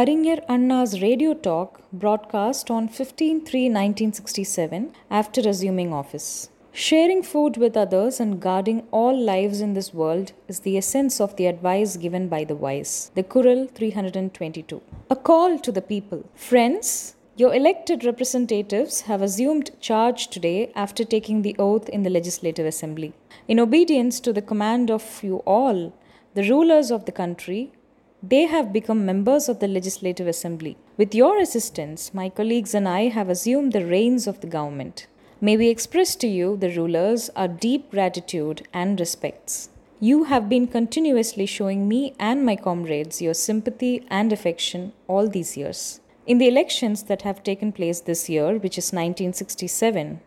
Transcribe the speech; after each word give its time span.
Arignar 0.00 0.42
Anna's 0.48 1.02
radio 1.02 1.34
talk 1.34 1.82
broadcast 1.92 2.70
on 2.70 2.88
15 2.88 3.44
3 3.44 3.64
1967 3.68 4.90
after 5.10 5.42
assuming 5.46 5.92
office. 5.92 6.48
Sharing 6.72 7.22
food 7.22 7.58
with 7.58 7.76
others 7.76 8.18
and 8.18 8.40
guarding 8.40 8.86
all 8.90 9.14
lives 9.14 9.60
in 9.60 9.74
this 9.74 9.92
world 9.92 10.32
is 10.48 10.60
the 10.60 10.78
essence 10.78 11.20
of 11.20 11.36
the 11.36 11.44
advice 11.44 11.98
given 11.98 12.28
by 12.28 12.42
the 12.44 12.56
wise. 12.56 13.10
The 13.14 13.22
Kural 13.22 13.70
322. 13.74 14.80
A 15.10 15.16
call 15.16 15.58
to 15.58 15.70
the 15.70 15.82
people. 15.82 16.24
Friends, 16.34 17.14
your 17.36 17.54
elected 17.54 18.02
representatives 18.02 19.02
have 19.02 19.20
assumed 19.20 19.72
charge 19.82 20.28
today 20.28 20.72
after 20.74 21.04
taking 21.04 21.42
the 21.42 21.54
oath 21.58 21.90
in 21.90 22.02
the 22.02 22.16
Legislative 22.18 22.64
Assembly. 22.64 23.12
In 23.46 23.60
obedience 23.60 24.20
to 24.20 24.32
the 24.32 24.40
command 24.40 24.90
of 24.90 25.22
you 25.22 25.42
all, 25.44 25.92
the 26.32 26.48
rulers 26.48 26.90
of 26.90 27.04
the 27.04 27.12
country, 27.12 27.72
they 28.22 28.46
have 28.46 28.72
become 28.72 29.04
members 29.04 29.48
of 29.48 29.58
the 29.58 29.66
Legislative 29.66 30.28
Assembly. 30.28 30.76
With 30.96 31.12
your 31.12 31.40
assistance, 31.40 32.14
my 32.14 32.28
colleagues 32.28 32.72
and 32.72 32.88
I 32.88 33.08
have 33.08 33.28
assumed 33.28 33.72
the 33.72 33.84
reins 33.84 34.28
of 34.28 34.40
the 34.40 34.46
government. 34.46 35.08
May 35.40 35.56
we 35.56 35.68
express 35.68 36.14
to 36.16 36.28
you, 36.28 36.56
the 36.56 36.70
rulers, 36.70 37.30
our 37.34 37.48
deep 37.48 37.90
gratitude 37.90 38.68
and 38.72 39.00
respects. 39.00 39.70
You 39.98 40.24
have 40.24 40.48
been 40.48 40.68
continuously 40.68 41.46
showing 41.46 41.88
me 41.88 42.14
and 42.20 42.46
my 42.46 42.54
comrades 42.54 43.20
your 43.20 43.34
sympathy 43.34 44.06
and 44.08 44.32
affection 44.32 44.92
all 45.08 45.28
these 45.28 45.56
years. 45.56 46.00
In 46.24 46.38
the 46.38 46.46
elections 46.46 47.04
that 47.04 47.22
have 47.22 47.42
taken 47.42 47.72
place 47.72 48.00
this 48.00 48.28
year, 48.28 48.52
which 48.52 48.78
is 48.78 48.92
1967, 48.92 50.20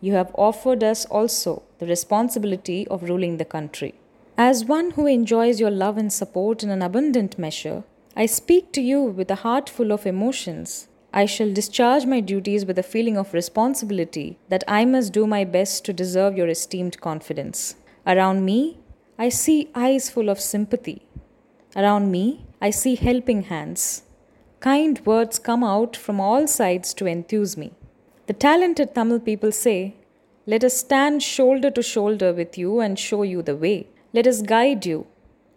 you 0.00 0.14
have 0.14 0.34
offered 0.34 0.82
us 0.82 1.04
also 1.06 1.62
the 1.78 1.86
responsibility 1.86 2.88
of 2.88 3.02
ruling 3.02 3.36
the 3.36 3.44
country. 3.44 3.94
As 4.36 4.64
one 4.64 4.92
who 4.92 5.06
enjoys 5.06 5.60
your 5.60 5.70
love 5.70 5.96
and 5.96 6.12
support 6.12 6.62
in 6.62 6.70
an 6.70 6.82
abundant 6.82 7.38
measure, 7.38 7.84
I 8.16 8.26
speak 8.26 8.72
to 8.72 8.80
you 8.80 9.02
with 9.02 9.30
a 9.30 9.36
heart 9.36 9.68
full 9.68 9.92
of 9.92 10.06
emotions 10.06 10.88
I 11.16 11.26
shall 11.26 11.52
discharge 11.52 12.06
my 12.06 12.18
duties 12.18 12.66
with 12.66 12.76
a 12.76 12.82
feeling 12.82 13.16
of 13.16 13.32
responsibility 13.32 14.36
that 14.48 14.64
I 14.66 14.84
must 14.84 15.12
do 15.12 15.28
my 15.28 15.44
best 15.44 15.84
to 15.84 15.92
deserve 15.92 16.36
your 16.36 16.48
esteemed 16.48 17.00
confidence. 17.00 17.76
Around 18.04 18.44
me, 18.44 18.78
I 19.16 19.28
see 19.28 19.70
eyes 19.76 20.10
full 20.10 20.28
of 20.28 20.40
sympathy. 20.40 21.06
Around 21.76 22.10
me, 22.10 22.44
I 22.60 22.70
see 22.70 22.96
helping 22.96 23.42
hands. 23.44 24.02
Kind 24.58 25.06
words 25.06 25.38
come 25.38 25.62
out 25.62 25.96
from 25.96 26.20
all 26.20 26.48
sides 26.48 26.92
to 26.94 27.06
enthuse 27.06 27.56
me. 27.56 27.70
The 28.26 28.32
talented 28.32 28.92
Tamil 28.96 29.20
people 29.20 29.52
say, 29.52 29.94
Let 30.46 30.64
us 30.64 30.76
stand 30.76 31.22
shoulder 31.22 31.70
to 31.70 31.82
shoulder 31.82 32.32
with 32.32 32.58
you 32.58 32.80
and 32.80 32.98
show 32.98 33.22
you 33.22 33.40
the 33.40 33.54
way. 33.54 33.86
Let 34.16 34.28
us 34.28 34.42
guide 34.42 34.86
you. 34.86 35.08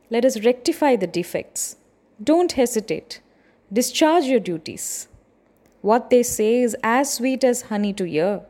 Let 0.09 0.25
us 0.25 0.43
rectify 0.43 0.95
the 0.95 1.05
defects. 1.05 1.75
Don't 2.23 2.53
hesitate. 2.53 3.21
Discharge 3.71 4.23
your 4.23 4.39
duties. 4.39 5.07
What 5.81 6.09
they 6.09 6.23
say 6.23 6.61
is 6.63 6.75
as 6.81 7.13
sweet 7.13 7.43
as 7.43 7.61
honey 7.73 7.93
to 7.93 8.05
hear. 8.05 8.41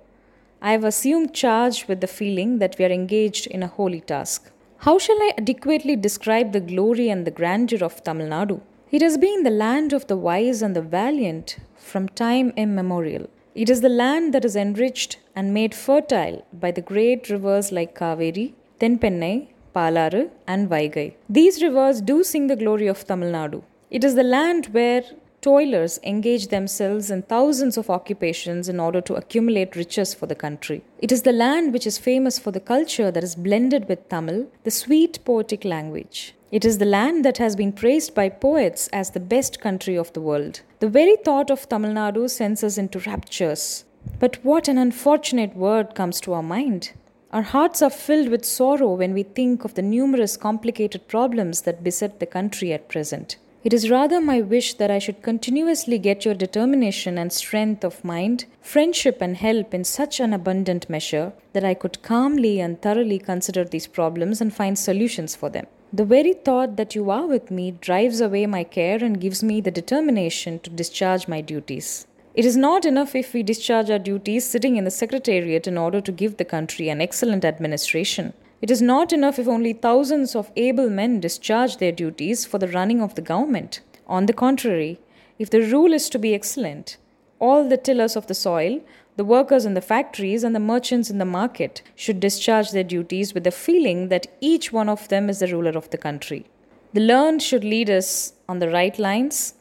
I 0.61 0.71
have 0.71 0.85
assumed 0.85 1.33
charge 1.33 1.89
with 1.89 1.99
the 1.99 2.07
feeling 2.07 2.59
that 2.59 2.77
we 2.79 2.85
are 2.85 2.89
engaged 2.99 3.47
in 3.47 3.61
a 3.61 3.67
holy 3.67 3.99
task. 3.99 4.49
How 4.77 4.97
shall 4.97 5.17
I 5.17 5.33
adequately 5.37 5.97
describe 5.97 6.53
the 6.53 6.61
glory 6.61 7.09
and 7.09 7.27
the 7.27 7.37
grandeur 7.39 7.83
of 7.83 8.01
Tamil 8.05 8.29
Nadu? 8.29 8.61
It 8.91 9.01
has 9.01 9.17
been 9.17 9.43
the 9.43 9.49
land 9.49 9.91
of 9.91 10.07
the 10.07 10.15
wise 10.15 10.61
and 10.61 10.73
the 10.73 10.81
valiant 10.81 11.57
from 11.75 12.07
time 12.07 12.53
immemorial. 12.55 13.27
It 13.55 13.69
is 13.69 13.81
the 13.81 13.89
land 13.89 14.33
that 14.33 14.45
is 14.45 14.55
enriched 14.55 15.19
and 15.35 15.53
made 15.53 15.75
fertile 15.75 16.45
by 16.53 16.71
the 16.71 16.87
great 16.93 17.29
rivers 17.29 17.73
like 17.73 17.93
Kaveri, 17.99 18.53
Tenpennai, 18.79 19.49
Palaru, 19.77 20.23
and 20.47 20.69
Vaigai. 20.73 21.07
These 21.37 21.61
rivers 21.61 22.01
do 22.01 22.17
sing 22.23 22.47
the 22.47 22.59
glory 22.63 22.87
of 22.95 23.05
Tamil 23.09 23.31
Nadu. 23.37 23.61
It 23.97 24.03
is 24.03 24.15
the 24.15 24.29
land 24.35 24.67
where 24.77 25.03
toilers 25.47 25.99
engage 26.11 26.45
themselves 26.47 27.11
in 27.15 27.21
thousands 27.33 27.75
of 27.81 27.89
occupations 27.97 28.67
in 28.67 28.79
order 28.85 29.01
to 29.01 29.13
accumulate 29.15 29.75
riches 29.81 30.13
for 30.19 30.25
the 30.31 30.39
country. 30.45 30.79
It 30.99 31.11
is 31.11 31.21
the 31.21 31.37
land 31.43 31.73
which 31.73 31.87
is 31.91 31.97
famous 32.09 32.39
for 32.39 32.51
the 32.51 32.65
culture 32.73 33.11
that 33.11 33.23
is 33.23 33.35
blended 33.47 33.87
with 33.87 34.09
Tamil, 34.09 34.47
the 34.63 34.71
sweet 34.71 35.19
poetic 35.29 35.63
language. 35.63 36.33
It 36.51 36.65
is 36.65 36.77
the 36.79 36.91
land 36.97 37.23
that 37.25 37.37
has 37.37 37.55
been 37.55 37.73
praised 37.81 38.15
by 38.15 38.29
poets 38.29 38.87
as 39.01 39.11
the 39.11 39.25
best 39.35 39.59
country 39.59 39.95
of 39.95 40.11
the 40.13 40.21
world. 40.21 40.61
The 40.79 40.93
very 40.99 41.17
thought 41.17 41.51
of 41.51 41.67
Tamil 41.69 41.93
Nadu 41.99 42.29
sends 42.29 42.63
us 42.63 42.77
into 42.77 42.99
raptures. 42.99 43.83
But 44.19 44.37
what 44.43 44.67
an 44.67 44.77
unfortunate 44.77 45.55
word 45.55 45.93
comes 45.93 46.21
to 46.21 46.33
our 46.33 46.43
mind. 46.43 46.93
Our 47.33 47.41
hearts 47.41 47.81
are 47.81 47.89
filled 47.89 48.29
with 48.29 48.45
sorrow 48.45 48.93
when 48.93 49.13
we 49.13 49.23
think 49.23 49.65
of 49.65 49.73
the 49.73 49.81
numerous 49.81 50.37
complicated 50.37 51.09
problems 51.09 51.61
that 51.63 51.83
beset 51.83 52.21
the 52.21 52.25
country 52.25 52.71
at 52.71 52.87
present. 52.87 53.35
It 53.65 53.73
is 53.73 53.89
rather 53.89 54.21
my 54.21 54.39
wish 54.39 54.75
that 54.75 54.89
I 54.89 54.99
should 54.99 55.21
continuously 55.21 55.99
get 55.99 56.23
your 56.23 56.35
determination 56.35 57.17
and 57.17 57.33
strength 57.33 57.83
of 57.83 58.05
mind, 58.05 58.45
friendship 58.61 59.17
and 59.19 59.35
help 59.35 59.73
in 59.73 59.83
such 59.83 60.21
an 60.21 60.31
abundant 60.31 60.89
measure 60.89 61.33
that 61.51 61.65
I 61.65 61.73
could 61.73 62.01
calmly 62.01 62.61
and 62.61 62.81
thoroughly 62.81 63.19
consider 63.19 63.65
these 63.65 63.87
problems 63.87 64.39
and 64.39 64.55
find 64.55 64.79
solutions 64.79 65.35
for 65.35 65.49
them. 65.49 65.67
The 65.91 66.05
very 66.05 66.31
thought 66.31 66.77
that 66.77 66.95
you 66.95 67.09
are 67.09 67.25
with 67.25 67.51
me 67.51 67.71
drives 67.71 68.21
away 68.21 68.45
my 68.45 68.63
care 68.63 69.03
and 69.03 69.19
gives 69.19 69.43
me 69.43 69.59
the 69.59 69.71
determination 69.71 70.59
to 70.59 70.69
discharge 70.69 71.27
my 71.27 71.41
duties. 71.41 72.07
It 72.37 72.45
is 72.45 72.55
not 72.55 72.85
enough 72.85 73.15
if 73.15 73.33
we 73.33 73.41
discharge 73.41 73.89
our 73.89 73.97
duties 73.97 74.45
sitting 74.45 74.75
in 74.75 74.83
the 74.83 74.91
Secretariat 74.91 75.65
in 75.65 75.75
order 75.75 75.99
to 75.99 76.11
give 76.11 76.37
the 76.37 76.45
country 76.45 76.87
an 76.87 77.01
excellent 77.01 77.43
administration. 77.43 78.33
It 78.61 78.69
is 78.69 78.79
not 78.79 79.11
enough 79.11 79.39
if 79.39 79.47
only 79.47 79.73
thousands 79.73 80.35
of 80.35 80.51
able 80.55 80.87
men 80.87 81.19
discharge 81.19 81.77
their 81.77 81.91
duties 81.91 82.45
for 82.45 82.59
the 82.59 82.67
running 82.67 83.01
of 83.01 83.15
the 83.15 83.23
government. 83.23 83.81
On 84.05 84.27
the 84.27 84.33
contrary, 84.33 84.99
if 85.39 85.49
the 85.49 85.61
rule 85.61 85.93
is 85.93 86.09
to 86.09 86.19
be 86.19 86.35
excellent, 86.35 86.97
all 87.39 87.67
the 87.67 87.75
tillers 87.75 88.15
of 88.15 88.27
the 88.27 88.35
soil, 88.35 88.81
the 89.15 89.25
workers 89.25 89.65
in 89.65 89.73
the 89.73 89.81
factories, 89.81 90.43
and 90.43 90.55
the 90.55 90.59
merchants 90.59 91.09
in 91.09 91.17
the 91.17 91.25
market 91.25 91.81
should 91.95 92.19
discharge 92.19 92.69
their 92.69 92.83
duties 92.83 93.33
with 93.33 93.45
the 93.45 93.51
feeling 93.65 94.09
that 94.09 94.27
each 94.41 94.71
one 94.71 94.89
of 94.89 95.07
them 95.07 95.27
is 95.27 95.39
the 95.39 95.47
ruler 95.47 95.71
of 95.71 95.89
the 95.89 95.97
country. 95.97 96.45
The 96.93 97.01
learned 97.01 97.41
should 97.41 97.63
lead 97.63 97.89
us 97.89 98.33
on 98.47 98.59
the 98.59 98.69
right 98.69 98.97
lines. 98.99 99.55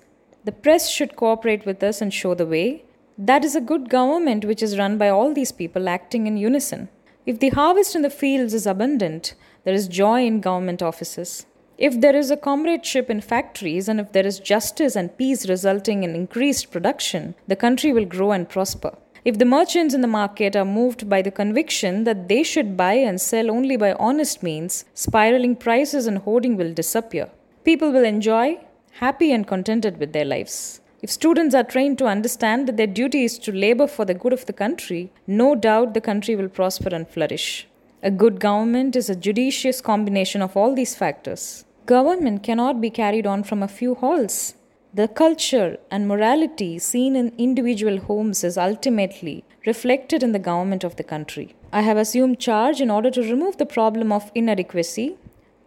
The 0.47 0.53
press 0.53 0.89
should 0.89 1.17
cooperate 1.17 1.67
with 1.67 1.83
us 1.83 2.01
and 2.01 2.15
show 2.15 2.33
the 2.35 2.47
way. 2.47 2.85
That 3.19 3.45
is 3.45 3.57
a 3.57 3.61
good 3.61 3.89
government 3.89 4.45
which 4.45 4.63
is 4.63 4.79
run 4.79 4.97
by 4.97 5.09
all 5.09 5.35
these 5.35 5.51
people 5.51 5.89
acting 5.89 6.29
in 6.29 6.37
unison. 6.37 6.89
If 7.27 7.41
the 7.41 7.49
harvest 7.49 7.97
in 7.97 8.03
the 8.03 8.11
fields 8.11 8.55
is 8.55 8.65
abundant, 8.65 9.35
there 9.65 9.75
is 9.75 9.89
joy 9.89 10.25
in 10.25 10.41
government 10.41 10.83
offices. 10.83 11.47
If 11.79 12.01
there 12.01 12.15
is 12.15 12.31
a 12.31 12.37
comradeship 12.37 13.11
in 13.11 13.23
factories 13.23 13.89
and 13.89 13.99
if 13.99 14.13
there 14.13 14.25
is 14.25 14.39
justice 14.39 14.95
and 14.95 15.19
peace 15.19 15.49
resulting 15.49 16.05
in 16.05 16.15
increased 16.15 16.71
production, 16.71 17.35
the 17.49 17.57
country 17.57 17.93
will 17.93 18.05
grow 18.05 18.31
and 18.31 18.49
prosper. 18.49 18.97
If 19.25 19.39
the 19.39 19.45
merchants 19.45 19.95
in 19.95 20.01
the 20.01 20.07
market 20.07 20.55
are 20.55 20.65
moved 20.65 21.09
by 21.09 21.23
the 21.23 21.33
conviction 21.33 22.05
that 22.05 22.29
they 22.29 22.45
should 22.45 22.77
buy 22.77 22.93
and 22.93 23.21
sell 23.21 23.51
only 23.51 23.77
by 23.77 23.95
honest 23.95 24.45
means, 24.45 24.85
spiraling 24.95 25.57
prices 25.57 26.07
and 26.07 26.19
hoarding 26.19 26.57
will 26.57 26.73
disappear. 26.73 27.31
People 27.65 27.91
will 27.91 28.05
enjoy, 28.05 28.61
happy 28.99 29.31
and 29.31 29.47
contented 29.47 29.99
with 29.99 30.13
their 30.13 30.25
lives. 30.25 30.81
If 31.03 31.11
students 31.11 31.55
are 31.55 31.63
trained 31.63 31.99
to 31.99 32.07
understand 32.07 32.67
that 32.67 32.79
their 32.79 32.87
duty 32.87 33.25
is 33.25 33.39
to 33.41 33.53
labor 33.53 33.87
for 33.87 34.05
the 34.07 34.15
good 34.15 34.33
of 34.33 34.47
the 34.47 34.55
country, 34.55 35.13
no 35.27 35.55
doubt 35.55 35.93
the 35.93 36.01
country 36.01 36.35
will 36.35 36.49
prosper 36.49 36.95
and 36.95 37.07
flourish. 37.07 37.69
A 38.03 38.11
good 38.11 38.41
government 38.41 38.97
is 38.97 39.11
a 39.11 39.17
judicious 39.17 39.81
combination 39.81 40.41
of 40.41 40.57
all 40.57 40.75
these 40.75 40.95
factors. 40.95 41.65
Government 41.85 42.43
cannot 42.43 42.81
be 42.81 42.89
carried 42.89 43.27
on 43.27 43.43
from 43.43 43.63
a 43.63 43.69
few 43.69 43.95
halls. 43.95 44.55
The 44.95 45.09
culture 45.09 45.77
and 45.91 46.09
morality 46.09 46.79
seen 46.79 47.17
in 47.17 47.35
individual 47.37 47.99
homes 47.99 48.43
is 48.43 48.57
ultimately 48.57 49.45
reflected 49.67 50.23
in 50.23 50.33
the 50.33 50.39
government 50.39 50.85
of 50.85 50.97
the 50.97 51.05
country. 51.05 51.55
I 51.71 51.83
have 51.83 51.99
assumed 51.99 52.41
charge 52.41 52.81
in 52.81 52.91
order 52.91 53.11
to 53.11 53.21
remove 53.21 53.59
the 53.59 53.67
problem 53.67 54.11
of 54.11 54.33
inadequacy, 54.35 55.17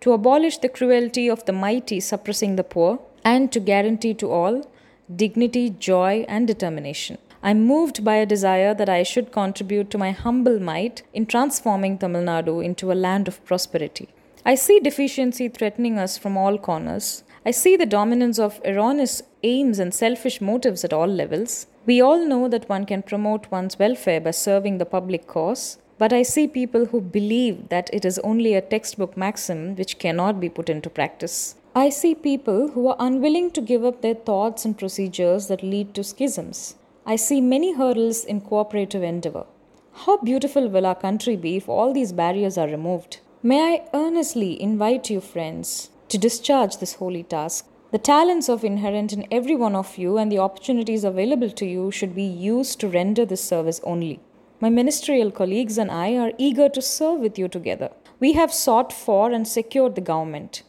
to 0.02 0.14
abolish 0.14 0.58
the 0.58 0.70
cruelty 0.70 1.30
of 1.30 1.46
the 1.46 1.52
mighty 1.52 2.00
suppressing 2.00 2.56
the 2.56 2.64
poor, 2.64 3.00
and 3.24 3.52
to 3.52 3.60
guarantee 3.60 4.14
to 4.16 4.32
all 4.32 4.70
dignity, 5.16 5.70
joy, 5.70 6.26
and 6.28 6.48
determination. 6.48 7.18
I 7.42 7.52
am 7.52 7.66
moved 7.66 8.04
by 8.04 8.16
a 8.16 8.26
desire 8.26 8.74
that 8.74 8.90
I 8.90 9.04
should 9.04 9.32
contribute 9.32 9.90
to 9.92 9.98
my 9.98 10.12
humble 10.12 10.60
might 10.60 11.04
in 11.14 11.26
transforming 11.26 11.98
Tamil 11.98 12.24
Nadu 12.24 12.64
into 12.64 12.92
a 12.92 13.02
land 13.06 13.28
of 13.28 13.44
prosperity. 13.46 14.10
I 14.46 14.56
see 14.56 14.80
deficiency 14.80 15.48
threatening 15.48 15.98
us 15.98 16.18
from 16.18 16.38
all 16.38 16.58
corners. 16.58 17.24
I 17.46 17.52
see 17.52 17.78
the 17.78 17.86
dominance 17.86 18.40
of 18.40 18.60
erroneous 18.66 19.22
aims 19.44 19.80
and 19.80 19.94
selfish 19.94 20.42
motives 20.42 20.84
at 20.84 20.92
all 20.92 21.08
levels. 21.08 21.68
We 21.86 22.02
all 22.02 22.26
know 22.26 22.50
that 22.50 22.68
one 22.68 22.86
can 22.86 23.04
promote 23.04 23.50
one's 23.50 23.80
welfare 23.80 24.20
by 24.20 24.32
serving 24.32 24.78
the 24.78 24.86
public 24.86 25.26
cause, 25.26 25.78
but 25.98 26.12
I 26.12 26.24
see 26.24 26.48
people 26.48 26.86
who 26.88 27.02
believe 27.02 27.70
that 27.70 27.90
it 27.94 28.04
is 28.04 28.20
only 28.20 28.54
a 28.54 28.62
textbook 28.62 29.16
maxim 29.16 29.76
which 29.76 29.98
cannot 29.98 30.40
be 30.40 30.50
put 30.50 30.70
into 30.70 30.90
practice. 30.90 31.56
I 31.80 31.88
see 31.88 32.14
people 32.14 32.72
who 32.72 32.90
are 32.90 32.98
unwilling 33.00 33.52
to 33.52 33.62
give 33.62 33.86
up 33.86 34.02
their 34.02 34.16
thoughts 34.30 34.66
and 34.66 34.78
procedures 34.78 35.48
that 35.48 35.64
lead 35.64 35.94
to 35.94 36.04
schisms. 36.04 36.76
I 37.06 37.16
see 37.16 37.40
many 37.40 37.74
hurdles 37.74 38.26
in 38.26 38.42
cooperative 38.42 39.02
endeavor. 39.02 39.46
How 39.94 40.18
beautiful 40.18 40.68
will 40.68 40.86
our 40.86 41.00
country 41.04 41.38
be 41.38 41.56
if 41.56 41.70
all 41.70 41.94
these 41.94 42.12
barriers 42.12 42.58
are 42.58 42.68
removed? 42.68 43.20
May 43.42 43.62
I 43.62 43.88
earnestly 43.94 44.62
invite 44.62 45.10
you, 45.10 45.22
friends, 45.22 45.92
to 46.10 46.18
discharge 46.18 46.76
this 46.78 46.96
holy 46.96 47.24
task. 47.24 47.66
The 47.92 47.98
talents 47.98 48.50
of 48.50 48.66
inherent 48.66 49.14
in 49.14 49.26
every 49.32 49.56
one 49.56 49.76
of 49.76 49.98
you 49.98 50.18
and 50.18 50.30
the 50.30 50.40
opportunities 50.40 51.06
available 51.06 51.52
to 51.52 51.66
you 51.66 51.92
should 51.92 52.14
be 52.14 52.24
used 52.24 52.82
to 52.82 52.90
render 52.90 53.24
this 53.26 53.44
service 53.44 53.80
only. 53.86 54.20
My 54.60 54.70
ministerial 54.70 55.32
colleagues 55.32 55.78
and 55.78 55.90
I 55.90 56.18
are 56.18 56.34
eager 56.38 56.68
to 56.68 56.82
serve 56.82 57.22
with 57.22 57.40
you 57.40 57.48
together. 57.48 57.92
We 58.20 58.34
have 58.34 58.54
sought 58.54 58.92
for 58.92 59.32
and 59.32 59.48
secured 59.48 59.96
the 59.96 60.02
government. 60.02 60.64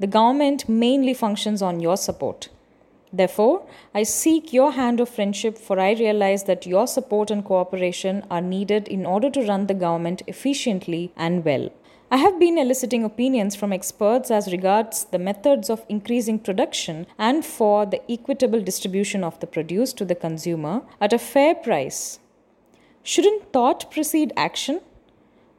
The 0.00 0.06
government 0.06 0.66
mainly 0.66 1.12
functions 1.12 1.60
on 1.60 1.78
your 1.80 1.98
support. 1.98 2.48
Therefore, 3.12 3.66
I 3.94 4.04
seek 4.04 4.50
your 4.50 4.72
hand 4.72 4.98
of 4.98 5.10
friendship, 5.10 5.58
for 5.58 5.78
I 5.78 5.92
realize 5.92 6.44
that 6.44 6.64
your 6.64 6.86
support 6.86 7.30
and 7.30 7.44
cooperation 7.44 8.24
are 8.30 8.40
needed 8.40 8.88
in 8.88 9.04
order 9.04 9.28
to 9.28 9.46
run 9.46 9.66
the 9.66 9.74
government 9.74 10.22
efficiently 10.26 11.12
and 11.16 11.44
well. 11.44 11.68
I 12.10 12.16
have 12.16 12.40
been 12.40 12.56
eliciting 12.56 13.04
opinions 13.04 13.54
from 13.54 13.74
experts 13.74 14.30
as 14.30 14.50
regards 14.50 15.04
the 15.04 15.18
methods 15.18 15.68
of 15.68 15.84
increasing 15.90 16.38
production 16.38 17.06
and 17.18 17.44
for 17.44 17.84
the 17.84 18.00
equitable 18.10 18.62
distribution 18.62 19.22
of 19.22 19.38
the 19.40 19.46
produce 19.46 19.92
to 19.92 20.06
the 20.06 20.14
consumer 20.14 20.80
at 20.98 21.12
a 21.12 21.18
fair 21.18 21.54
price. 21.54 22.20
Shouldn't 23.02 23.52
thought 23.52 23.90
precede 23.90 24.32
action? 24.34 24.80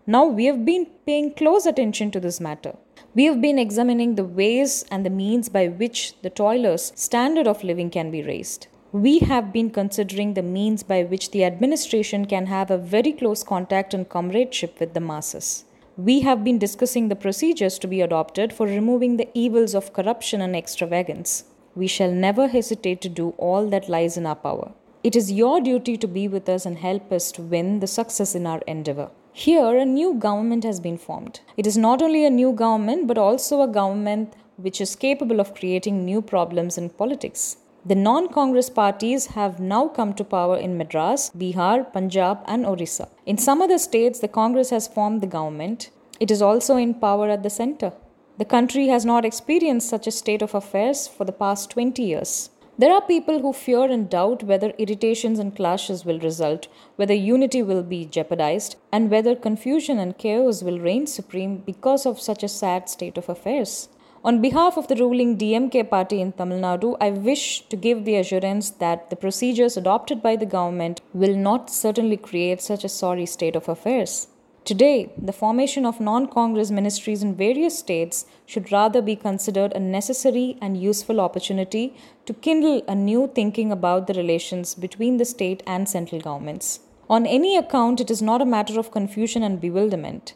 Now 0.07 0.25
we 0.25 0.45
have 0.45 0.65
been 0.65 0.87
paying 1.05 1.35
close 1.35 1.67
attention 1.67 2.09
to 2.09 2.19
this 2.19 2.41
matter. 2.41 2.73
We 3.13 3.25
have 3.25 3.41
been 3.41 3.59
examining 3.59 4.15
the 4.15 4.23
ways 4.23 4.85
and 4.89 5.05
the 5.05 5.09
means 5.09 5.49
by 5.49 5.67
which 5.67 6.19
the 6.21 6.29
toiler's 6.29 6.93
standard 6.95 7.47
of 7.47 7.63
living 7.63 7.89
can 7.89 8.11
be 8.11 8.23
raised. 8.23 8.67
We 8.91 9.19
have 9.19 9.51
been 9.51 9.69
considering 9.69 10.33
the 10.33 10.43
means 10.43 10.83
by 10.83 11.03
which 11.03 11.31
the 11.31 11.43
administration 11.43 12.25
can 12.25 12.47
have 12.47 12.71
a 12.71 12.77
very 12.77 13.11
close 13.11 13.43
contact 13.43 13.93
and 13.93 14.07
comradeship 14.07 14.79
with 14.79 14.93
the 14.93 14.99
masses 14.99 15.65
we 15.97 16.21
have 16.21 16.43
been 16.43 16.57
discussing 16.57 17.09
the 17.09 17.15
procedures 17.15 17.77
to 17.77 17.87
be 17.87 18.01
adopted 18.01 18.53
for 18.53 18.65
removing 18.65 19.17
the 19.17 19.27
evils 19.33 19.75
of 19.75 19.93
corruption 19.93 20.41
and 20.41 20.55
extravagance. 20.55 21.43
We 21.75 21.87
shall 21.87 22.11
never 22.11 22.47
hesitate 22.47 23.01
to 23.01 23.09
do 23.09 23.29
all 23.37 23.67
that 23.69 23.89
lies 23.89 24.17
in 24.17 24.25
our 24.25 24.35
power. 24.35 24.71
It 25.03 25.15
is 25.15 25.31
your 25.31 25.59
duty 25.59 25.97
to 25.97 26.07
be 26.07 26.27
with 26.27 26.47
us 26.47 26.65
and 26.65 26.77
help 26.77 27.11
us 27.11 27.31
to 27.33 27.41
win 27.41 27.81
the 27.81 27.87
success 27.87 28.35
in 28.35 28.47
our 28.47 28.61
endeavor. 28.67 29.09
Here, 29.33 29.77
a 29.77 29.85
new 29.85 30.15
government 30.15 30.65
has 30.65 30.81
been 30.81 30.97
formed. 30.97 31.39
It 31.55 31.65
is 31.65 31.77
not 31.77 32.01
only 32.01 32.25
a 32.25 32.29
new 32.29 32.51
government, 32.51 33.07
but 33.07 33.17
also 33.17 33.61
a 33.61 33.67
government 33.67 34.33
which 34.57 34.81
is 34.81 34.95
capable 34.95 35.39
of 35.39 35.55
creating 35.55 36.03
new 36.03 36.21
problems 36.21 36.77
in 36.77 36.89
politics. 36.89 37.55
The 37.85 37.95
non 37.95 38.27
Congress 38.27 38.69
parties 38.69 39.27
have 39.27 39.59
now 39.59 39.87
come 39.87 40.13
to 40.15 40.25
power 40.25 40.57
in 40.57 40.77
Madras, 40.77 41.31
Bihar, 41.35 41.91
Punjab, 41.93 42.39
and 42.45 42.65
Orissa. 42.65 43.07
In 43.25 43.37
some 43.37 43.61
other 43.61 43.77
states, 43.77 44.19
the 44.19 44.27
Congress 44.27 44.69
has 44.69 44.87
formed 44.87 45.21
the 45.21 45.27
government. 45.27 45.91
It 46.19 46.29
is 46.29 46.41
also 46.41 46.75
in 46.75 46.93
power 46.93 47.29
at 47.29 47.41
the 47.41 47.49
center. 47.49 47.93
The 48.37 48.45
country 48.45 48.87
has 48.87 49.05
not 49.05 49.23
experienced 49.23 49.89
such 49.89 50.07
a 50.07 50.11
state 50.11 50.41
of 50.41 50.53
affairs 50.53 51.07
for 51.07 51.23
the 51.23 51.31
past 51.31 51.69
20 51.71 52.03
years. 52.03 52.49
There 52.81 52.93
are 52.95 53.01
people 53.01 53.41
who 53.41 53.53
fear 53.53 53.83
and 53.83 54.09
doubt 54.09 54.41
whether 54.41 54.71
irritations 54.79 55.37
and 55.37 55.55
clashes 55.55 56.03
will 56.03 56.17
result, 56.19 56.67
whether 56.95 57.13
unity 57.13 57.61
will 57.61 57.83
be 57.83 58.05
jeopardized, 58.05 58.75
and 58.91 59.11
whether 59.11 59.35
confusion 59.35 59.99
and 59.99 60.17
chaos 60.17 60.63
will 60.63 60.79
reign 60.79 61.05
supreme 61.05 61.57
because 61.57 62.07
of 62.07 62.19
such 62.19 62.41
a 62.41 62.47
sad 62.47 62.89
state 62.89 63.19
of 63.19 63.29
affairs. 63.29 63.87
On 64.23 64.41
behalf 64.41 64.77
of 64.77 64.87
the 64.87 64.95
ruling 64.95 65.37
DMK 65.37 65.91
party 65.91 66.21
in 66.21 66.31
Tamil 66.31 66.59
Nadu, 66.59 66.97
I 66.99 67.11
wish 67.11 67.69
to 67.69 67.75
give 67.75 68.03
the 68.03 68.15
assurance 68.15 68.71
that 68.71 69.11
the 69.11 69.15
procedures 69.15 69.77
adopted 69.77 70.23
by 70.23 70.35
the 70.35 70.47
government 70.47 71.01
will 71.13 71.35
not 71.35 71.69
certainly 71.69 72.17
create 72.17 72.63
such 72.63 72.83
a 72.83 72.89
sorry 72.89 73.27
state 73.27 73.55
of 73.55 73.69
affairs. 73.69 74.27
Today, 74.63 75.11
the 75.17 75.33
formation 75.33 75.87
of 75.87 75.99
non 75.99 76.27
Congress 76.27 76.69
ministries 76.69 77.23
in 77.23 77.33
various 77.35 77.79
states 77.79 78.27
should 78.45 78.71
rather 78.71 79.01
be 79.01 79.15
considered 79.15 79.73
a 79.73 79.79
necessary 79.79 80.55
and 80.61 80.79
useful 80.79 81.19
opportunity 81.19 81.95
to 82.27 82.33
kindle 82.35 82.83
a 82.87 82.93
new 82.93 83.31
thinking 83.33 83.71
about 83.71 84.05
the 84.05 84.13
relations 84.13 84.75
between 84.75 85.17
the 85.17 85.25
state 85.25 85.63
and 85.65 85.89
central 85.89 86.21
governments. 86.21 86.79
On 87.09 87.25
any 87.25 87.57
account, 87.57 87.99
it 87.99 88.11
is 88.11 88.21
not 88.21 88.39
a 88.39 88.45
matter 88.45 88.79
of 88.79 88.91
confusion 88.91 89.41
and 89.41 89.59
bewilderment. 89.59 90.35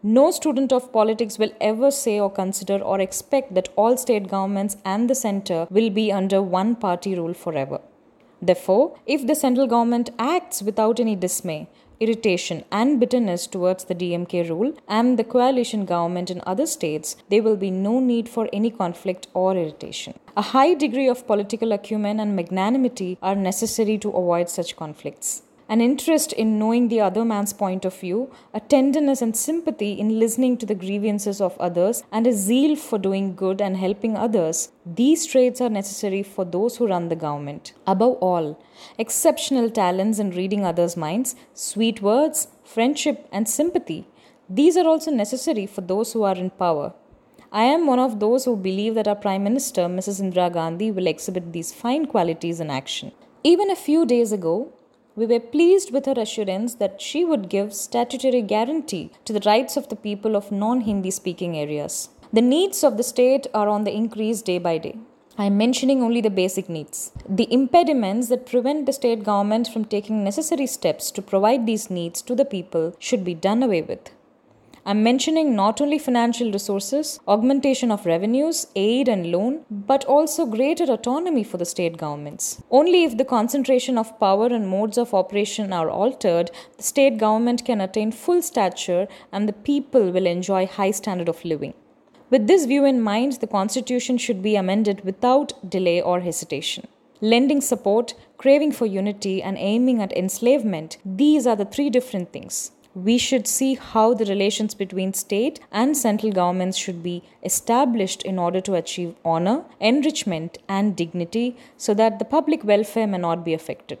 No 0.00 0.30
student 0.30 0.72
of 0.72 0.92
politics 0.92 1.36
will 1.36 1.50
ever 1.60 1.90
say 1.90 2.20
or 2.20 2.30
consider 2.30 2.78
or 2.78 3.00
expect 3.00 3.54
that 3.54 3.70
all 3.74 3.96
state 3.96 4.28
governments 4.28 4.76
and 4.84 5.10
the 5.10 5.16
center 5.16 5.66
will 5.70 5.90
be 5.90 6.12
under 6.12 6.40
one 6.40 6.76
party 6.76 7.16
rule 7.16 7.34
forever. 7.34 7.80
Therefore, 8.40 8.96
if 9.06 9.26
the 9.26 9.34
central 9.34 9.66
government 9.66 10.10
acts 10.18 10.62
without 10.62 11.00
any 11.00 11.16
dismay, 11.16 11.68
irritation, 12.00 12.64
and 12.70 13.00
bitterness 13.00 13.46
towards 13.46 13.84
the 13.84 13.94
DMK 13.94 14.48
rule 14.48 14.72
and 14.88 15.18
the 15.18 15.24
coalition 15.24 15.84
government 15.84 16.30
in 16.30 16.42
other 16.46 16.66
states, 16.66 17.16
there 17.30 17.42
will 17.42 17.56
be 17.56 17.70
no 17.70 18.00
need 18.00 18.28
for 18.28 18.48
any 18.52 18.70
conflict 18.70 19.28
or 19.34 19.56
irritation. 19.56 20.18
A 20.36 20.42
high 20.42 20.74
degree 20.74 21.08
of 21.08 21.26
political 21.26 21.72
acumen 21.72 22.20
and 22.20 22.36
magnanimity 22.36 23.18
are 23.22 23.34
necessary 23.34 23.98
to 23.98 24.10
avoid 24.10 24.50
such 24.50 24.76
conflicts 24.76 25.42
an 25.68 25.80
interest 25.80 26.32
in 26.32 26.58
knowing 26.58 26.88
the 26.88 27.00
other 27.00 27.24
man's 27.24 27.52
point 27.52 27.84
of 27.84 27.98
view, 27.98 28.30
a 28.54 28.60
tenderness 28.60 29.20
and 29.20 29.36
sympathy 29.36 29.92
in 29.92 30.18
listening 30.18 30.56
to 30.56 30.66
the 30.66 30.74
grievances 30.74 31.40
of 31.40 31.58
others, 31.58 32.04
and 32.12 32.26
a 32.26 32.32
zeal 32.32 32.76
for 32.76 32.98
doing 32.98 33.34
good 33.34 33.60
and 33.60 33.76
helping 33.76 34.16
others. 34.16 34.70
These 34.84 35.26
traits 35.26 35.60
are 35.60 35.68
necessary 35.68 36.22
for 36.22 36.44
those 36.44 36.76
who 36.76 36.86
run 36.86 37.08
the 37.08 37.16
government. 37.16 37.72
Above 37.86 38.16
all, 38.20 38.62
exceptional 38.98 39.70
talents 39.70 40.18
in 40.18 40.30
reading 40.30 40.64
others' 40.64 40.96
minds, 40.96 41.34
sweet 41.54 42.00
words, 42.00 42.48
friendship, 42.64 43.26
and 43.32 43.48
sympathy. 43.48 44.06
These 44.48 44.76
are 44.76 44.86
also 44.86 45.10
necessary 45.10 45.66
for 45.66 45.80
those 45.80 46.12
who 46.12 46.22
are 46.22 46.36
in 46.36 46.50
power. 46.50 46.94
I 47.50 47.64
am 47.64 47.86
one 47.86 47.98
of 47.98 48.20
those 48.20 48.44
who 48.44 48.56
believe 48.56 48.94
that 48.94 49.08
our 49.08 49.16
Prime 49.16 49.42
Minister, 49.42 49.82
Mrs. 49.82 50.20
Indira 50.20 50.52
Gandhi, 50.52 50.90
will 50.90 51.06
exhibit 51.06 51.52
these 51.52 51.72
fine 51.72 52.06
qualities 52.06 52.60
in 52.60 52.70
action. 52.70 53.12
Even 53.42 53.70
a 53.70 53.76
few 53.76 54.04
days 54.04 54.32
ago, 54.32 54.72
we 55.16 55.26
were 55.26 55.40
pleased 55.40 55.90
with 55.92 56.06
her 56.06 56.20
assurance 56.24 56.74
that 56.74 57.00
she 57.00 57.24
would 57.24 57.48
give 57.48 57.74
statutory 57.74 58.42
guarantee 58.42 59.10
to 59.24 59.32
the 59.32 59.44
rights 59.46 59.76
of 59.76 59.88
the 59.88 59.96
people 59.96 60.36
of 60.36 60.52
non 60.52 60.82
Hindi 60.82 61.10
speaking 61.10 61.56
areas. 61.56 62.10
The 62.32 62.42
needs 62.42 62.84
of 62.84 62.96
the 62.98 63.02
state 63.02 63.46
are 63.54 63.68
on 63.68 63.84
the 63.84 63.94
increase 63.94 64.42
day 64.42 64.58
by 64.58 64.76
day. 64.78 64.98
I 65.38 65.46
am 65.46 65.56
mentioning 65.58 66.02
only 66.02 66.20
the 66.20 66.30
basic 66.30 66.68
needs. 66.68 67.12
The 67.28 67.50
impediments 67.52 68.28
that 68.28 68.46
prevent 68.46 68.86
the 68.86 68.92
state 68.92 69.22
government 69.22 69.68
from 69.68 69.84
taking 69.84 70.24
necessary 70.24 70.66
steps 70.66 71.10
to 71.10 71.22
provide 71.22 71.66
these 71.66 71.90
needs 71.90 72.22
to 72.22 72.34
the 72.34 72.46
people 72.46 72.94
should 72.98 73.22
be 73.24 73.34
done 73.34 73.62
away 73.62 73.82
with. 73.82 74.10
I'm 74.88 75.02
mentioning 75.02 75.56
not 75.56 75.80
only 75.80 75.98
financial 75.98 76.52
resources, 76.52 77.18
augmentation 77.26 77.90
of 77.90 78.06
revenues, 78.06 78.68
aid 78.76 79.08
and 79.08 79.32
loan, 79.32 79.64
but 79.68 80.04
also 80.04 80.46
greater 80.46 80.84
autonomy 80.84 81.42
for 81.42 81.56
the 81.56 81.64
state 81.64 81.96
governments. 81.96 82.62
Only 82.70 83.02
if 83.02 83.16
the 83.16 83.24
concentration 83.24 83.98
of 83.98 84.20
power 84.20 84.46
and 84.46 84.68
modes 84.68 84.96
of 84.96 85.12
operation 85.12 85.72
are 85.72 85.90
altered, 85.90 86.52
the 86.76 86.84
state 86.84 87.18
government 87.18 87.64
can 87.64 87.80
attain 87.80 88.12
full 88.12 88.40
stature 88.42 89.08
and 89.32 89.48
the 89.48 89.60
people 89.70 90.12
will 90.12 90.24
enjoy 90.24 90.66
high 90.66 90.92
standard 90.92 91.28
of 91.28 91.44
living. 91.44 91.74
With 92.30 92.46
this 92.46 92.64
view 92.64 92.84
in 92.84 93.00
mind, 93.00 93.40
the 93.40 93.48
constitution 93.48 94.18
should 94.18 94.40
be 94.40 94.54
amended 94.54 95.04
without 95.04 95.68
delay 95.68 96.00
or 96.00 96.20
hesitation 96.20 96.86
lending 97.20 97.60
support, 97.62 98.14
craving 98.36 98.70
for 98.72 98.84
unity, 98.84 99.42
and 99.42 99.56
aiming 99.56 100.02
at 100.02 100.14
enslavement, 100.16 100.98
these 101.02 101.46
are 101.46 101.56
the 101.56 101.64
three 101.64 101.88
different 101.88 102.30
things 102.32 102.72
we 102.96 103.18
should 103.18 103.46
see 103.46 103.74
how 103.74 104.14
the 104.14 104.24
relations 104.24 104.74
between 104.74 105.12
state 105.12 105.60
and 105.70 105.94
central 105.94 106.32
governments 106.32 106.78
should 106.78 107.02
be 107.02 107.22
established 107.42 108.22
in 108.22 108.38
order 108.38 108.60
to 108.62 108.74
achieve 108.74 109.14
honor, 109.22 109.64
enrichment, 109.80 110.56
and 110.66 110.96
dignity 110.96 111.54
so 111.76 111.92
that 111.92 112.18
the 112.18 112.24
public 112.24 112.64
welfare 112.64 113.06
may 113.06 113.18
not 113.18 113.44
be 113.44 113.52
affected. 113.52 113.98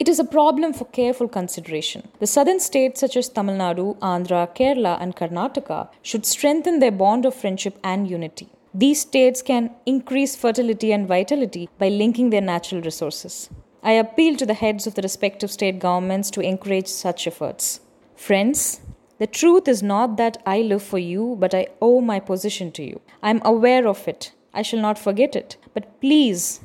It 0.00 0.08
is 0.08 0.18
a 0.18 0.24
problem 0.24 0.72
for 0.72 0.86
careful 0.86 1.28
consideration. 1.28 2.08
The 2.18 2.26
southern 2.26 2.58
states 2.58 2.98
such 2.98 3.16
as 3.16 3.28
Tamil 3.28 3.54
Nadu, 3.54 3.96
Andhra, 3.98 4.52
Kerala, 4.56 5.00
and 5.00 5.14
Karnataka 5.14 5.90
should 6.02 6.26
strengthen 6.26 6.80
their 6.80 6.90
bond 6.90 7.24
of 7.24 7.36
friendship 7.36 7.78
and 7.84 8.10
unity. 8.10 8.48
These 8.74 9.02
states 9.02 9.40
can 9.42 9.70
increase 9.86 10.34
fertility 10.34 10.92
and 10.92 11.06
vitality 11.06 11.68
by 11.78 11.90
linking 11.90 12.30
their 12.30 12.40
natural 12.40 12.80
resources. 12.80 13.50
I 13.84 13.92
appeal 13.92 14.36
to 14.36 14.46
the 14.46 14.54
heads 14.54 14.88
of 14.88 14.94
the 14.96 15.02
respective 15.02 15.52
state 15.52 15.78
governments 15.78 16.30
to 16.32 16.40
encourage 16.40 16.88
such 16.88 17.28
efforts. 17.28 17.81
Friends, 18.22 18.80
the 19.18 19.26
truth 19.26 19.66
is 19.66 19.82
not 19.82 20.16
that 20.16 20.40
I 20.46 20.60
live 20.60 20.84
for 20.84 20.98
you, 20.98 21.36
but 21.40 21.52
I 21.56 21.66
owe 21.80 22.00
my 22.00 22.20
position 22.20 22.70
to 22.72 22.84
you. 22.84 23.00
I 23.20 23.30
am 23.30 23.42
aware 23.44 23.88
of 23.88 24.06
it. 24.06 24.30
I 24.54 24.62
shall 24.62 24.78
not 24.80 24.96
forget 24.96 25.34
it. 25.34 25.56
But 25.74 26.00
please 26.00 26.60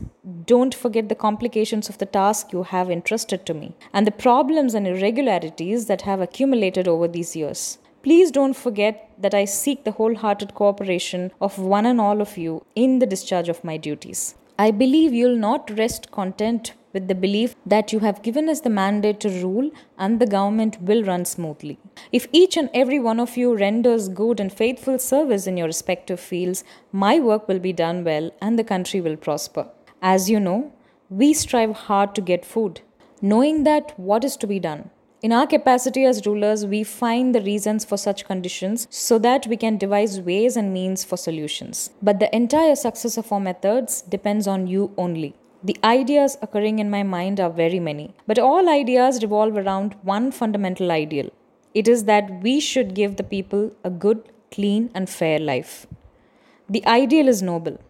don't 0.45 0.75
forget 0.75 1.09
the 1.09 1.15
complications 1.15 1.89
of 1.89 1.97
the 1.97 2.05
task 2.05 2.53
you 2.53 2.61
have 2.61 2.91
entrusted 2.91 3.47
to 3.47 3.55
me 3.55 3.73
and 3.91 4.05
the 4.05 4.11
problems 4.11 4.75
and 4.75 4.85
irregularities 4.85 5.87
that 5.87 6.03
have 6.03 6.21
accumulated 6.21 6.87
over 6.87 7.07
these 7.07 7.35
years. 7.35 7.79
Please 8.03 8.29
don't 8.29 8.55
forget 8.55 9.09
that 9.17 9.33
I 9.33 9.45
seek 9.45 9.83
the 9.83 9.93
wholehearted 9.93 10.53
cooperation 10.53 11.31
of 11.41 11.57
one 11.57 11.87
and 11.87 11.99
all 11.99 12.21
of 12.21 12.37
you 12.37 12.63
in 12.75 12.99
the 12.99 13.07
discharge 13.07 13.49
of 13.49 13.63
my 13.63 13.77
duties. 13.77 14.35
I 14.59 14.69
believe 14.69 15.11
you'll 15.11 15.35
not 15.35 15.75
rest 15.75 16.11
content 16.11 16.73
with 16.93 17.07
the 17.07 17.15
belief 17.15 17.55
that 17.65 17.91
you 17.91 17.99
have 17.99 18.21
given 18.21 18.49
us 18.49 18.61
the 18.61 18.69
mandate 18.69 19.19
to 19.21 19.29
rule 19.29 19.69
and 19.97 20.19
the 20.19 20.25
government 20.25 20.81
will 20.81 21.03
run 21.03 21.25
smoothly. 21.25 21.79
If 22.11 22.27
each 22.31 22.57
and 22.57 22.69
every 22.73 22.99
one 22.99 23.19
of 23.19 23.37
you 23.37 23.55
renders 23.55 24.09
good 24.09 24.39
and 24.39 24.51
faithful 24.51 24.99
service 24.99 25.47
in 25.47 25.57
your 25.57 25.67
respective 25.67 26.19
fields, 26.19 26.63
my 26.91 27.19
work 27.19 27.47
will 27.47 27.59
be 27.59 27.73
done 27.73 28.03
well 28.03 28.31
and 28.41 28.57
the 28.57 28.63
country 28.63 29.01
will 29.01 29.17
prosper. 29.17 29.67
As 30.01 30.29
you 30.29 30.39
know, 30.39 30.73
we 31.09 31.33
strive 31.33 31.73
hard 31.73 32.13
to 32.15 32.21
get 32.21 32.45
food, 32.45 32.81
knowing 33.21 33.63
that 33.63 33.97
what 33.99 34.23
is 34.23 34.37
to 34.37 34.47
be 34.47 34.59
done. 34.59 34.89
In 35.23 35.33
our 35.33 35.47
capacity 35.47 36.05
as 36.05 36.27
rulers, 36.27 36.65
we 36.65 36.83
find 36.83 37.33
the 37.33 37.41
reasons 37.41 37.83
for 37.83 37.97
such 37.97 38.25
conditions 38.25 38.87
so 38.91 39.17
that 39.17 39.47
we 39.47 39.57
can 39.57 39.77
devise 39.77 40.21
ways 40.21 40.55
and 40.55 40.71
means 40.71 41.03
for 41.03 41.17
solutions. 41.17 41.89
But 42.03 42.19
the 42.19 42.33
entire 42.35 42.75
success 42.75 43.17
of 43.17 43.31
our 43.31 43.39
methods 43.39 44.03
depends 44.03 44.47
on 44.47 44.67
you 44.67 44.93
only. 44.95 45.33
The 45.67 45.77
ideas 45.83 46.37
occurring 46.41 46.79
in 46.79 46.89
my 46.89 47.03
mind 47.03 47.41
are 47.41 47.49
very 47.49 47.79
many, 47.81 48.15
but 48.25 48.39
all 48.39 48.69
ideas 48.69 49.21
revolve 49.21 49.57
around 49.57 49.95
one 50.01 50.31
fundamental 50.31 50.91
ideal. 50.91 51.29
It 51.73 51.89
is 51.89 52.05
that 52.05 52.41
we 52.41 52.61
should 52.61 52.93
give 52.95 53.17
the 53.17 53.25
people 53.35 53.73
a 53.83 53.89
good, 53.89 54.21
clean, 54.49 54.89
and 54.95 55.09
fair 55.09 55.39
life. 55.39 55.85
The 56.69 56.85
ideal 56.87 57.27
is 57.27 57.41
noble. 57.41 57.81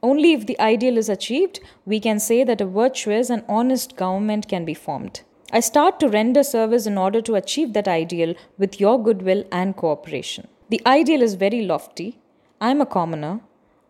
Only 0.00 0.32
if 0.32 0.46
the 0.46 0.60
ideal 0.60 0.96
is 0.96 1.08
achieved, 1.08 1.58
we 1.84 1.98
can 1.98 2.20
say 2.20 2.44
that 2.44 2.60
a 2.60 2.66
virtuous 2.66 3.30
and 3.30 3.42
honest 3.48 3.96
government 3.96 4.46
can 4.46 4.64
be 4.64 4.74
formed. 4.74 5.22
I 5.52 5.58
start 5.58 5.98
to 5.98 6.08
render 6.08 6.44
service 6.44 6.86
in 6.86 6.96
order 6.96 7.20
to 7.22 7.34
achieve 7.34 7.72
that 7.72 7.88
ideal 7.88 8.36
with 8.58 8.78
your 8.78 9.02
goodwill 9.02 9.42
and 9.50 9.74
cooperation. 9.74 10.46
The 10.68 10.80
ideal 10.86 11.22
is 11.22 11.34
very 11.34 11.62
lofty. 11.62 12.20
I 12.60 12.70
am 12.70 12.80
a 12.80 12.86
commoner, 12.86 13.40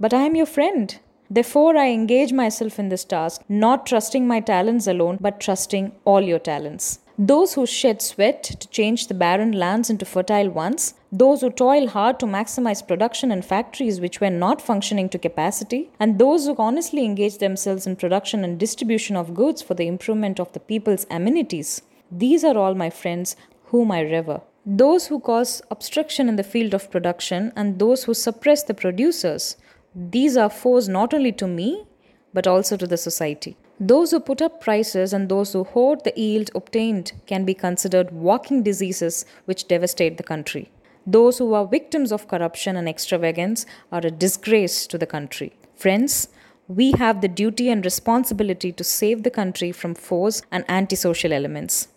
but 0.01 0.15
I 0.15 0.23
am 0.23 0.35
your 0.35 0.47
friend. 0.47 0.99
Therefore, 1.31 1.77
I 1.77 1.91
engage 1.91 2.33
myself 2.33 2.79
in 2.79 2.89
this 2.89 3.05
task, 3.05 3.43
not 3.49 3.85
trusting 3.85 4.27
my 4.27 4.41
talents 4.41 4.87
alone, 4.87 5.19
but 5.21 5.41
trusting 5.41 5.93
all 6.05 6.23
your 6.23 6.39
talents. 6.39 7.01
Those 7.21 7.55
who 7.55 7.67
shed 7.67 8.01
sweat 8.01 8.45
to 8.45 8.69
change 8.69 9.09
the 9.09 9.15
barren 9.15 9.51
lands 9.51 9.91
into 9.91 10.05
fertile 10.05 10.49
ones, 10.49 10.95
those 11.11 11.41
who 11.41 11.51
toil 11.51 11.89
hard 11.89 12.21
to 12.21 12.27
maximize 12.27 12.87
production 12.87 13.33
in 13.33 13.43
factories 13.43 14.01
which 14.01 14.21
were 14.21 14.31
not 14.31 14.63
functioning 14.63 15.09
to 15.09 15.19
capacity, 15.19 15.91
and 15.99 16.19
those 16.19 16.47
who 16.47 16.55
honestly 16.59 17.05
engage 17.05 17.39
themselves 17.39 17.89
in 17.89 17.97
production 17.97 18.45
and 18.45 18.59
distribution 18.59 19.17
of 19.17 19.35
goods 19.35 19.61
for 19.61 19.75
the 19.75 19.89
improvement 19.89 20.39
of 20.39 20.53
the 20.53 20.61
people's 20.61 21.07
amenities. 21.11 21.83
These 22.11 22.45
are 22.45 22.57
all 22.57 22.75
my 22.75 22.89
friends 22.89 23.35
whom 23.67 23.91
I 23.91 24.01
revere. 24.03 24.43
Those 24.65 25.09
who 25.09 25.19
cause 25.19 25.61
obstruction 25.71 26.29
in 26.29 26.37
the 26.37 26.43
field 26.43 26.73
of 26.73 26.91
production 26.91 27.53
and 27.57 27.79
those 27.79 28.05
who 28.05 28.15
suppress 28.15 28.63
the 28.63 28.75
producers, 28.75 29.57
these 29.99 30.37
are 30.37 30.49
foes 30.49 30.89
not 30.89 31.13
only 31.13 31.33
to 31.33 31.49
me, 31.49 31.85
but 32.33 32.47
also 32.47 32.77
to 32.77 32.87
the 32.87 32.97
society. 32.97 33.57
Those 33.81 34.13
who 34.13 34.21
put 34.21 34.41
up 34.41 34.61
prices 34.61 35.13
and 35.13 35.29
those 35.29 35.53
who 35.53 35.65
hoard 35.65 36.05
the 36.05 36.13
yield 36.17 36.51
obtained 36.55 37.13
can 37.27 37.45
be 37.45 37.55
considered 37.55 38.13
walking 38.13 38.63
diseases 38.63 39.25
which 39.47 39.67
devastate 39.67 40.17
the 40.17 40.23
country. 40.23 40.71
Those 41.05 41.39
who 41.39 41.53
are 41.55 41.67
victims 41.67 42.13
of 42.13 42.29
corruption 42.29 42.77
and 42.77 42.89
extravagance 42.89 43.67
are 43.91 44.07
a 44.07 44.11
disgrace 44.11 44.87
to 44.87 44.99
the 44.99 45.07
country. 45.07 45.53
Friends, 45.75 46.29
we 46.69 46.93
have 46.93 47.21
the 47.21 47.29
duty 47.29 47.69
and 47.69 47.85
responsibility 47.85 48.71
to 48.73 48.85
save 48.85 49.25
the 49.25 49.31
country 49.31 49.73
from 49.73 49.95
foes 49.95 50.43
and 50.53 50.65
antisocial 50.69 51.33
elements. 51.33 51.89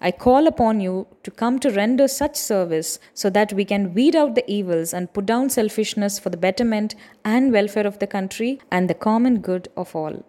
I 0.00 0.12
call 0.12 0.46
upon 0.46 0.80
you 0.80 1.08
to 1.24 1.30
come 1.30 1.58
to 1.58 1.70
render 1.70 2.06
such 2.06 2.36
service 2.36 3.00
so 3.14 3.30
that 3.30 3.52
we 3.52 3.64
can 3.64 3.94
weed 3.94 4.14
out 4.14 4.36
the 4.36 4.48
evils 4.48 4.94
and 4.94 5.12
put 5.12 5.26
down 5.26 5.50
selfishness 5.50 6.20
for 6.20 6.30
the 6.30 6.36
betterment 6.36 6.94
and 7.24 7.52
welfare 7.52 7.86
of 7.86 7.98
the 7.98 8.06
country 8.06 8.60
and 8.70 8.88
the 8.88 8.94
common 8.94 9.40
good 9.40 9.68
of 9.76 9.96
all. 9.96 10.24